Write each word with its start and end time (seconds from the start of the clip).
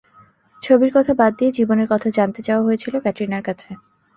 ছবির 0.63 0.91
কথা 0.93 1.13
বাদ 1.13 1.31
দিয়ে 1.39 1.55
জীবনের 1.57 1.87
কথা 1.89 2.07
জানতে 2.17 2.41
চাওয়া 2.43 2.65
হয়েছিল 2.67 2.93
ক্যাটরিনার 3.03 3.43
কাছে। 3.47 3.69